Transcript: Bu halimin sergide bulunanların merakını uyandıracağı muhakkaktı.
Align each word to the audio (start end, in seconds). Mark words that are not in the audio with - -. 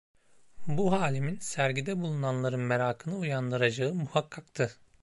Bu 0.67 0.91
halimin 0.91 1.37
sergide 1.39 2.01
bulunanların 2.01 2.59
merakını 2.59 3.17
uyandıracağı 3.17 3.93
muhakkaktı. 3.93 4.73